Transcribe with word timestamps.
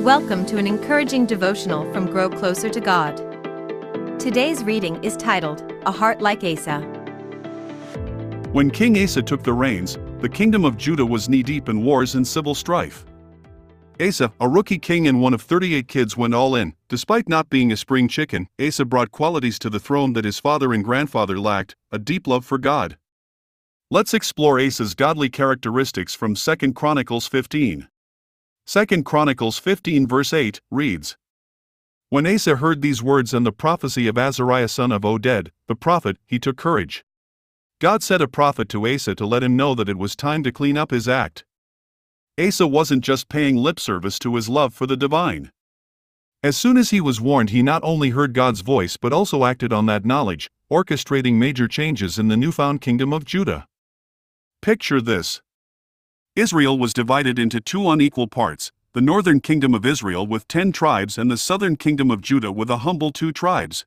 Welcome 0.00 0.46
to 0.46 0.56
an 0.56 0.66
encouraging 0.66 1.26
devotional 1.26 1.84
from 1.92 2.06
Grow 2.06 2.30
Closer 2.30 2.70
to 2.70 2.80
God. 2.80 3.18
Today's 4.18 4.64
reading 4.64 5.04
is 5.04 5.14
titled, 5.14 5.60
A 5.84 5.92
Heart 5.92 6.22
Like 6.22 6.42
Asa. 6.42 6.80
When 8.52 8.70
King 8.70 8.96
Asa 9.02 9.20
took 9.20 9.42
the 9.42 9.52
reins, 9.52 9.98
the 10.20 10.28
kingdom 10.30 10.64
of 10.64 10.78
Judah 10.78 11.04
was 11.04 11.28
knee 11.28 11.42
deep 11.42 11.68
in 11.68 11.84
wars 11.84 12.14
and 12.14 12.26
civil 12.26 12.54
strife. 12.54 13.04
Asa, 14.00 14.32
a 14.40 14.48
rookie 14.48 14.78
king 14.78 15.06
and 15.06 15.20
one 15.20 15.34
of 15.34 15.42
38 15.42 15.86
kids, 15.86 16.16
went 16.16 16.32
all 16.32 16.54
in. 16.54 16.72
Despite 16.88 17.28
not 17.28 17.50
being 17.50 17.70
a 17.70 17.76
spring 17.76 18.08
chicken, 18.08 18.48
Asa 18.58 18.86
brought 18.86 19.10
qualities 19.10 19.58
to 19.58 19.68
the 19.68 19.78
throne 19.78 20.14
that 20.14 20.24
his 20.24 20.40
father 20.40 20.72
and 20.72 20.82
grandfather 20.82 21.38
lacked 21.38 21.76
a 21.92 21.98
deep 21.98 22.26
love 22.26 22.46
for 22.46 22.56
God. 22.56 22.96
Let's 23.90 24.14
explore 24.14 24.58
Asa's 24.58 24.94
godly 24.94 25.28
characteristics 25.28 26.14
from 26.14 26.36
2 26.36 26.72
Chronicles 26.72 27.26
15. 27.26 27.89
2 28.72 29.02
Chronicles 29.02 29.58
15 29.58 30.06
verse 30.06 30.32
8 30.32 30.60
reads 30.70 31.16
When 32.08 32.24
Asa 32.24 32.54
heard 32.54 32.82
these 32.82 33.02
words 33.02 33.34
and 33.34 33.44
the 33.44 33.50
prophecy 33.50 34.06
of 34.06 34.16
Azariah 34.16 34.68
son 34.68 34.92
of 34.92 35.02
Oded, 35.02 35.48
the 35.66 35.74
prophet, 35.74 36.18
he 36.24 36.38
took 36.38 36.56
courage. 36.56 37.04
God 37.80 38.04
sent 38.04 38.22
a 38.22 38.28
prophet 38.28 38.68
to 38.68 38.86
Asa 38.86 39.16
to 39.16 39.26
let 39.26 39.42
him 39.42 39.56
know 39.56 39.74
that 39.74 39.88
it 39.88 39.98
was 39.98 40.14
time 40.14 40.44
to 40.44 40.52
clean 40.52 40.78
up 40.78 40.92
his 40.92 41.08
act. 41.08 41.44
Asa 42.38 42.64
wasn't 42.64 43.02
just 43.02 43.28
paying 43.28 43.56
lip 43.56 43.80
service 43.80 44.20
to 44.20 44.36
his 44.36 44.48
love 44.48 44.72
for 44.72 44.86
the 44.86 44.96
divine. 44.96 45.50
As 46.44 46.56
soon 46.56 46.76
as 46.76 46.90
he 46.90 47.00
was 47.00 47.20
warned, 47.20 47.50
he 47.50 47.64
not 47.64 47.82
only 47.82 48.10
heard 48.10 48.34
God's 48.34 48.60
voice 48.60 48.96
but 48.96 49.12
also 49.12 49.44
acted 49.44 49.72
on 49.72 49.86
that 49.86 50.04
knowledge, 50.04 50.48
orchestrating 50.70 51.34
major 51.34 51.66
changes 51.66 52.20
in 52.20 52.28
the 52.28 52.36
newfound 52.36 52.80
kingdom 52.80 53.12
of 53.12 53.24
Judah. 53.24 53.66
Picture 54.62 55.00
this 55.00 55.42
Israel 56.36 56.78
was 56.78 56.92
divided 56.92 57.40
into 57.40 57.60
two 57.60 57.90
unequal 57.90 58.28
parts 58.28 58.70
the 58.92 59.00
northern 59.00 59.40
kingdom 59.40 59.74
of 59.74 59.84
Israel 59.84 60.26
with 60.26 60.46
ten 60.46 60.70
tribes 60.70 61.18
and 61.18 61.30
the 61.30 61.36
southern 61.36 61.76
kingdom 61.76 62.10
of 62.10 62.22
Judah 62.22 62.50
with 62.52 62.70
a 62.70 62.78
humble 62.78 63.10
two 63.10 63.32
tribes. 63.32 63.84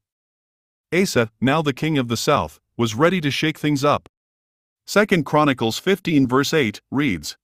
Asa, 0.93 1.29
now 1.41 1.61
the 1.61 1.73
king 1.73 1.97
of 1.97 2.07
the 2.07 2.17
south, 2.17 2.59
was 2.77 2.95
ready 2.95 3.21
to 3.21 3.31
shake 3.31 3.57
things 3.57 3.83
up. 3.83 4.09
2 4.85 5.23
Chronicles 5.23 5.77
15 5.77 6.27
verse 6.27 6.53
8 6.53 6.81
reads 6.91 7.37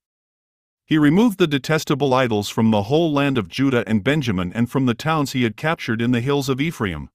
He 0.86 0.98
removed 0.98 1.38
the 1.38 1.48
detestable 1.48 2.14
idols 2.14 2.50
from 2.50 2.72
the 2.72 2.84
whole 2.84 3.12
land 3.12 3.38
of 3.38 3.48
Judah 3.48 3.84
and 3.88 4.04
Benjamin 4.04 4.52
and 4.54 4.70
from 4.70 4.86
the 4.86 4.94
towns 4.94 5.32
he 5.32 5.44
had 5.44 5.56
captured 5.56 6.02
in 6.02 6.12
the 6.12 6.22
hills 6.22 6.50
of 6.50 6.60
Ephraim. 6.60 7.10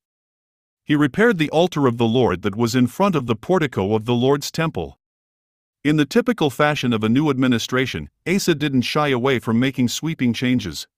He 0.84 0.97
repaired 0.97 1.37
the 1.37 1.50
altar 1.50 1.87
of 1.87 1.98
the 1.98 2.06
Lord 2.06 2.42
that 2.42 2.56
was 2.56 2.75
in 2.75 2.87
front 2.87 3.14
of 3.14 3.27
the 3.27 3.37
portico 3.37 3.94
of 3.94 4.06
the 4.06 4.14
Lord's 4.14 4.50
temple. 4.50 4.98
In 5.85 5.97
the 5.97 6.07
typical 6.07 6.49
fashion 6.49 6.95
of 6.95 7.05
a 7.05 7.11
new 7.11 7.29
administration, 7.29 8.09
Asa 8.27 8.55
didn't 8.55 8.83
shy 8.83 9.09
away 9.09 9.39
from 9.39 9.61
making 9.61 9.89
sweeping 9.89 10.33
changes. 10.33 10.89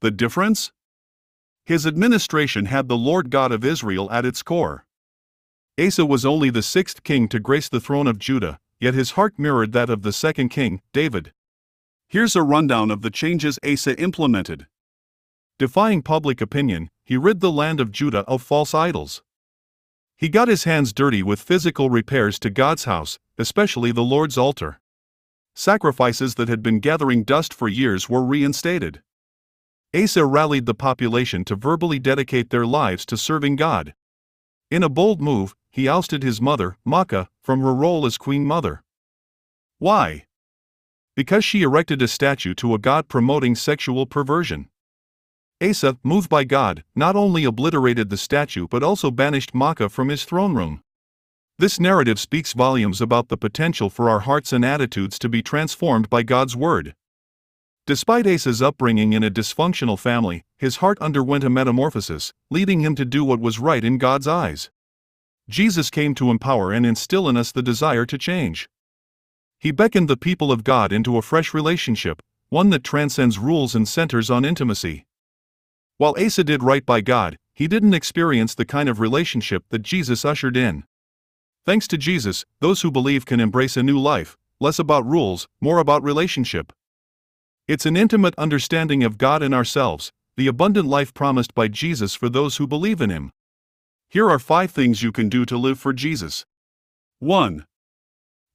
The 0.00 0.10
difference? 0.10 0.72
His 1.64 1.86
administration 1.86 2.66
had 2.66 2.88
the 2.88 2.96
Lord 2.96 3.30
God 3.30 3.52
of 3.52 3.64
Israel 3.64 4.10
at 4.10 4.26
its 4.26 4.42
core. 4.42 4.86
Asa 5.80 6.04
was 6.04 6.26
only 6.26 6.50
the 6.50 6.62
sixth 6.62 7.04
king 7.04 7.28
to 7.28 7.38
grace 7.38 7.68
the 7.68 7.78
throne 7.78 8.08
of 8.08 8.18
Judah, 8.18 8.58
yet 8.80 8.94
his 8.94 9.12
heart 9.12 9.38
mirrored 9.38 9.70
that 9.70 9.88
of 9.88 10.02
the 10.02 10.12
second 10.12 10.48
king, 10.48 10.82
David. 10.92 11.32
Here's 12.08 12.34
a 12.34 12.42
rundown 12.42 12.90
of 12.90 13.02
the 13.02 13.10
changes 13.10 13.60
Asa 13.64 13.96
implemented. 14.00 14.66
Defying 15.60 16.02
public 16.02 16.40
opinion, 16.40 16.90
he 17.04 17.16
rid 17.16 17.38
the 17.38 17.52
land 17.52 17.78
of 17.78 17.92
Judah 17.92 18.24
of 18.26 18.42
false 18.42 18.74
idols. 18.74 19.22
He 20.16 20.28
got 20.28 20.48
his 20.48 20.64
hands 20.64 20.92
dirty 20.92 21.22
with 21.22 21.40
physical 21.40 21.88
repairs 21.88 22.40
to 22.40 22.50
God's 22.50 22.84
house, 22.84 23.20
especially 23.38 23.92
the 23.92 24.02
Lord's 24.02 24.38
altar. 24.38 24.80
Sacrifices 25.54 26.34
that 26.36 26.48
had 26.48 26.62
been 26.62 26.80
gathering 26.80 27.24
dust 27.24 27.52
for 27.52 27.68
years 27.68 28.08
were 28.08 28.24
reinstated. 28.24 29.02
Asa 29.94 30.24
rallied 30.24 30.66
the 30.66 30.74
population 30.74 31.44
to 31.44 31.54
verbally 31.54 31.98
dedicate 31.98 32.50
their 32.50 32.64
lives 32.64 33.04
to 33.06 33.16
serving 33.16 33.56
God. 33.56 33.94
In 34.70 34.82
a 34.82 34.88
bold 34.88 35.20
move, 35.20 35.54
he 35.70 35.88
ousted 35.88 36.22
his 36.22 36.40
mother, 36.40 36.78
Maacah, 36.86 37.28
from 37.42 37.60
her 37.60 37.74
role 37.74 38.06
as 38.06 38.16
queen 38.16 38.44
mother. 38.44 38.82
Why? 39.78 40.24
Because 41.14 41.44
she 41.44 41.62
erected 41.62 42.00
a 42.00 42.08
statue 42.08 42.54
to 42.54 42.74
a 42.74 42.78
god 42.78 43.08
promoting 43.08 43.54
sexual 43.54 44.06
perversion. 44.06 44.70
Asa, 45.62 45.98
moved 46.02 46.30
by 46.30 46.44
God, 46.44 46.84
not 46.96 47.14
only 47.14 47.44
obliterated 47.44 48.08
the 48.08 48.16
statue 48.16 48.66
but 48.66 48.82
also 48.82 49.10
banished 49.10 49.52
Maacah 49.52 49.90
from 49.90 50.08
his 50.08 50.24
throne 50.24 50.54
room. 50.54 50.82
This 51.58 51.78
narrative 51.78 52.18
speaks 52.18 52.54
volumes 52.54 53.00
about 53.00 53.28
the 53.28 53.36
potential 53.36 53.90
for 53.90 54.08
our 54.08 54.20
hearts 54.20 54.52
and 54.52 54.64
attitudes 54.64 55.18
to 55.20 55.28
be 55.28 55.42
transformed 55.42 56.08
by 56.08 56.22
God's 56.22 56.56
Word. 56.56 56.94
Despite 57.86 58.26
Asa's 58.26 58.62
upbringing 58.62 59.12
in 59.12 59.24
a 59.24 59.30
dysfunctional 59.30 59.98
family, 59.98 60.44
his 60.56 60.76
heart 60.76 60.98
underwent 61.00 61.44
a 61.44 61.50
metamorphosis, 61.50 62.32
leading 62.50 62.80
him 62.80 62.94
to 62.94 63.04
do 63.04 63.24
what 63.24 63.40
was 63.40 63.58
right 63.58 63.84
in 63.84 63.98
God's 63.98 64.28
eyes. 64.28 64.70
Jesus 65.48 65.90
came 65.90 66.14
to 66.14 66.30
empower 66.30 66.72
and 66.72 66.86
instill 66.86 67.28
in 67.28 67.36
us 67.36 67.50
the 67.50 67.62
desire 67.62 68.06
to 68.06 68.16
change. 68.16 68.68
He 69.58 69.72
beckoned 69.72 70.08
the 70.08 70.16
people 70.16 70.52
of 70.52 70.64
God 70.64 70.92
into 70.92 71.16
a 71.16 71.22
fresh 71.22 71.52
relationship, 71.52 72.22
one 72.48 72.70
that 72.70 72.84
transcends 72.84 73.38
rules 73.38 73.74
and 73.74 73.86
centers 73.88 74.30
on 74.30 74.44
intimacy. 74.44 75.04
While 75.98 76.14
Asa 76.18 76.44
did 76.44 76.62
right 76.62 76.86
by 76.86 77.00
God, 77.00 77.36
he 77.52 77.66
didn't 77.66 77.94
experience 77.94 78.54
the 78.54 78.64
kind 78.64 78.88
of 78.88 79.00
relationship 79.00 79.64
that 79.70 79.82
Jesus 79.82 80.24
ushered 80.24 80.56
in. 80.56 80.84
Thanks 81.64 81.86
to 81.88 81.96
Jesus, 81.96 82.44
those 82.58 82.82
who 82.82 82.90
believe 82.90 83.24
can 83.24 83.38
embrace 83.38 83.76
a 83.76 83.84
new 83.84 83.98
life, 83.98 84.36
less 84.58 84.80
about 84.80 85.06
rules, 85.06 85.46
more 85.60 85.78
about 85.78 86.02
relationship. 86.02 86.72
It's 87.68 87.86
an 87.86 87.96
intimate 87.96 88.34
understanding 88.36 89.04
of 89.04 89.16
God 89.16 89.44
and 89.44 89.54
ourselves, 89.54 90.10
the 90.36 90.48
abundant 90.48 90.88
life 90.88 91.14
promised 91.14 91.54
by 91.54 91.68
Jesus 91.68 92.16
for 92.16 92.28
those 92.28 92.56
who 92.56 92.66
believe 92.66 93.00
in 93.00 93.10
Him. 93.10 93.30
Here 94.08 94.28
are 94.28 94.40
five 94.40 94.72
things 94.72 95.04
you 95.04 95.12
can 95.12 95.28
do 95.28 95.44
to 95.46 95.56
live 95.56 95.78
for 95.78 95.92
Jesus. 95.92 96.44
1. 97.20 97.64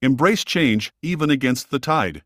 Embrace 0.02 0.44
change, 0.44 0.92
even 1.02 1.30
against 1.30 1.72
the 1.72 1.80
tide. 1.80 2.24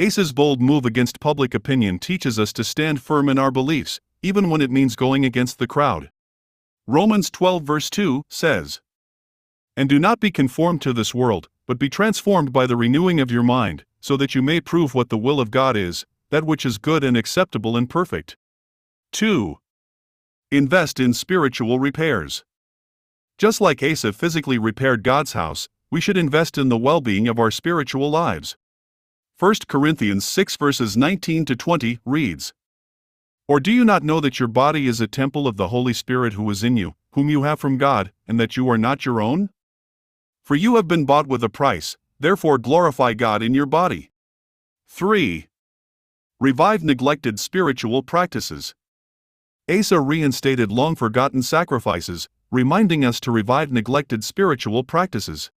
Asa's 0.00 0.32
bold 0.32 0.62
move 0.62 0.86
against 0.86 1.20
public 1.20 1.52
opinion 1.52 1.98
teaches 1.98 2.38
us 2.38 2.54
to 2.54 2.64
stand 2.64 3.02
firm 3.02 3.28
in 3.28 3.38
our 3.38 3.50
beliefs, 3.50 4.00
even 4.22 4.48
when 4.48 4.62
it 4.62 4.70
means 4.70 4.96
going 4.96 5.26
against 5.26 5.58
the 5.58 5.66
crowd. 5.66 6.10
Romans 6.86 7.30
12 7.30 7.62
verse 7.62 7.90
2 7.90 8.22
says, 8.30 8.80
and 9.76 9.88
do 9.88 9.98
not 9.98 10.20
be 10.20 10.30
conformed 10.30 10.82
to 10.82 10.92
this 10.92 11.14
world, 11.14 11.48
but 11.66 11.78
be 11.78 11.88
transformed 11.88 12.52
by 12.52 12.66
the 12.66 12.76
renewing 12.76 13.20
of 13.20 13.30
your 13.30 13.42
mind, 13.42 13.84
so 14.00 14.16
that 14.16 14.34
you 14.34 14.42
may 14.42 14.60
prove 14.60 14.94
what 14.94 15.08
the 15.08 15.18
will 15.18 15.40
of 15.40 15.50
God 15.50 15.76
is, 15.76 16.04
that 16.30 16.44
which 16.44 16.66
is 16.66 16.78
good 16.78 17.04
and 17.04 17.16
acceptable 17.16 17.76
and 17.76 17.88
perfect. 17.88 18.36
2. 19.12 19.58
Invest 20.50 21.00
in 21.00 21.14
spiritual 21.14 21.78
repairs. 21.78 22.44
Just 23.38 23.60
like 23.60 23.82
Asa 23.82 24.12
physically 24.12 24.58
repaired 24.58 25.02
God's 25.02 25.32
house, 25.32 25.68
we 25.90 26.00
should 26.00 26.16
invest 26.16 26.56
in 26.56 26.68
the 26.68 26.78
well 26.78 27.00
being 27.00 27.28
of 27.28 27.38
our 27.38 27.50
spiritual 27.50 28.10
lives. 28.10 28.56
1 29.38 29.54
Corinthians 29.66 30.24
6 30.24 30.56
verses 30.56 30.96
19 30.96 31.44
to 31.46 31.56
20 31.56 31.98
reads 32.04 32.52
Or 33.48 33.60
do 33.60 33.72
you 33.72 33.84
not 33.84 34.02
know 34.02 34.20
that 34.20 34.38
your 34.38 34.48
body 34.48 34.86
is 34.86 35.00
a 35.00 35.06
temple 35.06 35.48
of 35.48 35.56
the 35.56 35.68
Holy 35.68 35.92
Spirit 35.92 36.34
who 36.34 36.48
is 36.50 36.62
in 36.62 36.76
you, 36.76 36.94
whom 37.12 37.28
you 37.28 37.42
have 37.42 37.58
from 37.58 37.78
God, 37.78 38.12
and 38.28 38.38
that 38.38 38.56
you 38.56 38.68
are 38.70 38.78
not 38.78 39.04
your 39.04 39.20
own? 39.20 39.50
For 40.42 40.56
you 40.56 40.76
have 40.76 40.88
been 40.88 41.04
bought 41.04 41.28
with 41.28 41.44
a 41.44 41.48
price, 41.48 41.96
therefore 42.18 42.58
glorify 42.58 43.14
God 43.14 43.42
in 43.42 43.54
your 43.54 43.66
body. 43.66 44.10
3. 44.88 45.46
Revive 46.40 46.82
neglected 46.82 47.38
spiritual 47.38 48.02
practices. 48.02 48.74
Asa 49.70 50.00
reinstated 50.00 50.72
long 50.72 50.96
forgotten 50.96 51.42
sacrifices, 51.42 52.28
reminding 52.50 53.04
us 53.04 53.20
to 53.20 53.30
revive 53.30 53.70
neglected 53.70 54.24
spiritual 54.24 54.82
practices. 54.82 55.50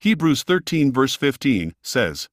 Hebrews 0.00 0.42
13 0.42 0.90
verse 0.92 1.14
15 1.14 1.74
says, 1.82 2.28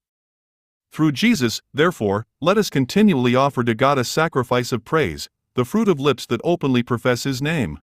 Through 0.92 1.12
Jesus, 1.12 1.62
therefore, 1.74 2.26
let 2.40 2.58
us 2.58 2.70
continually 2.70 3.36
offer 3.36 3.64
to 3.64 3.76
God 3.76 3.98
a 3.98 4.06
sacrifice 4.06 4.72
of 4.72 4.86
praise, 4.86 5.30
the 5.56 5.66
fruit 5.66 5.90
of 5.90 6.00
lips 6.00 6.26
that 6.28 6.42
openly 6.44 6.84
profess 6.84 7.24
His 7.24 7.42
name. 7.42 7.80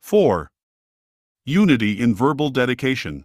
4. 0.00 0.50
Unity 1.48 2.00
in 2.00 2.12
verbal 2.12 2.50
dedication. 2.50 3.24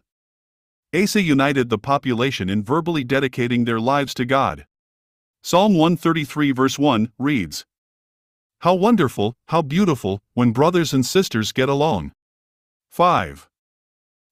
Asa 0.94 1.20
united 1.24 1.70
the 1.70 1.80
population 1.80 2.52
in 2.52 2.64
verbally 2.64 3.04
dedicating 3.04 3.66
their 3.66 3.80
lives 3.80 4.14
to 4.14 4.26
God. 4.26 4.68
Psalm 5.42 5.74
133 5.74 6.52
verse 6.52 6.78
1 6.78 7.12
reads 7.18 7.66
How 8.60 8.76
wonderful, 8.76 9.36
how 9.48 9.64
beautiful, 9.64 10.22
when 10.36 10.52
brothers 10.52 10.94
and 10.94 11.04
sisters 11.04 11.52
get 11.52 11.68
along. 11.68 12.12
5. 12.92 13.50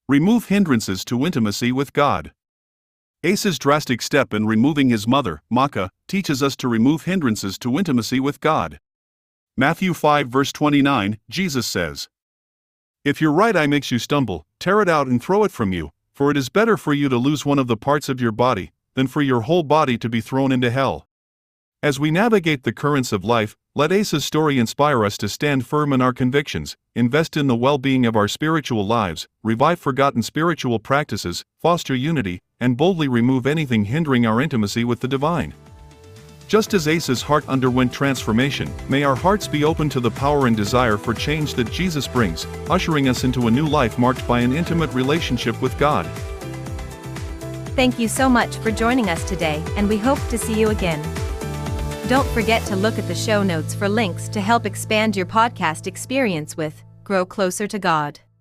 Remove 0.07 0.49
hindrances 0.49 1.03
to 1.05 1.25
intimacy 1.25 1.71
with 1.71 1.91
God. 1.91 2.31
Asa's 3.25 3.57
drastic 3.57 4.03
step 4.03 4.35
in 4.35 4.45
removing 4.45 4.89
his 4.89 5.07
mother, 5.07 5.41
Maacah, 5.51 5.89
teaches 6.07 6.43
us 6.43 6.55
to 6.57 6.67
remove 6.67 7.05
hindrances 7.05 7.57
to 7.57 7.79
intimacy 7.79 8.19
with 8.19 8.39
God. 8.39 8.79
Matthew 9.57 9.95
5 9.95 10.27
verse 10.27 10.51
29, 10.51 11.17
Jesus 11.27 11.65
says, 11.65 12.07
if 13.05 13.21
your 13.21 13.31
right 13.31 13.55
eye 13.55 13.67
makes 13.67 13.91
you 13.91 13.99
stumble, 13.99 14.45
tear 14.59 14.81
it 14.81 14.89
out 14.89 15.07
and 15.07 15.23
throw 15.23 15.43
it 15.45 15.51
from 15.51 15.71
you, 15.71 15.91
for 16.11 16.29
it 16.29 16.35
is 16.35 16.49
better 16.49 16.75
for 16.75 16.93
you 16.93 17.07
to 17.07 17.17
lose 17.17 17.45
one 17.45 17.57
of 17.57 17.67
the 17.67 17.77
parts 17.77 18.09
of 18.09 18.19
your 18.19 18.33
body, 18.33 18.71
than 18.95 19.07
for 19.07 19.21
your 19.21 19.41
whole 19.41 19.63
body 19.63 19.97
to 19.97 20.09
be 20.09 20.19
thrown 20.19 20.51
into 20.51 20.69
hell. 20.69 21.07
As 21.81 21.97
we 21.97 22.11
navigate 22.11 22.63
the 22.63 22.73
currents 22.73 23.13
of 23.13 23.23
life, 23.23 23.55
let 23.73 23.93
Asa's 23.93 24.25
story 24.25 24.59
inspire 24.59 25.05
us 25.05 25.17
to 25.19 25.29
stand 25.29 25.65
firm 25.65 25.93
in 25.93 26.01
our 26.01 26.11
convictions, 26.11 26.75
invest 26.93 27.37
in 27.37 27.47
the 27.47 27.55
well 27.55 27.77
being 27.77 28.05
of 28.05 28.17
our 28.17 28.27
spiritual 28.27 28.85
lives, 28.85 29.29
revive 29.43 29.79
forgotten 29.79 30.21
spiritual 30.21 30.79
practices, 30.79 31.45
foster 31.57 31.95
unity, 31.95 32.41
and 32.59 32.75
boldly 32.75 33.07
remove 33.07 33.47
anything 33.47 33.85
hindering 33.85 34.25
our 34.25 34.41
intimacy 34.41 34.83
with 34.83 34.99
the 34.99 35.07
divine. 35.07 35.53
Just 36.49 36.73
as 36.73 36.87
Asa's 36.87 37.21
heart 37.21 37.47
underwent 37.47 37.93
transformation, 37.93 38.73
may 38.89 39.03
our 39.03 39.15
hearts 39.15 39.47
be 39.47 39.63
open 39.63 39.87
to 39.89 39.99
the 39.99 40.09
power 40.09 40.47
and 40.47 40.57
desire 40.57 40.97
for 40.97 41.13
change 41.13 41.53
that 41.53 41.71
Jesus 41.71 42.07
brings, 42.07 42.47
ushering 42.71 43.07
us 43.07 43.23
into 43.23 43.45
a 43.45 43.51
new 43.51 43.67
life 43.67 43.99
marked 43.99 44.27
by 44.27 44.39
an 44.39 44.51
intimate 44.51 44.91
relationship 44.91 45.61
with 45.61 45.77
God. 45.77 46.07
Thank 47.75 47.99
you 47.99 48.07
so 48.07 48.27
much 48.27 48.55
for 48.57 48.71
joining 48.71 49.09
us 49.09 49.23
today, 49.29 49.63
and 49.77 49.87
we 49.87 49.99
hope 49.99 50.19
to 50.29 50.39
see 50.39 50.59
you 50.59 50.69
again. 50.69 50.99
Don't 52.07 52.27
forget 52.29 52.65
to 52.65 52.75
look 52.75 52.97
at 52.97 53.07
the 53.07 53.13
show 53.13 53.43
notes 53.43 53.75
for 53.75 53.87
links 53.87 54.27
to 54.29 54.41
help 54.41 54.65
expand 54.65 55.15
your 55.15 55.27
podcast 55.27 55.85
experience 55.85 56.57
with 56.57 56.83
Grow 57.03 57.27
Closer 57.27 57.67
to 57.67 57.77
God. 57.77 58.19